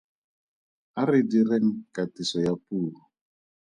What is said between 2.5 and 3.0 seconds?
puo.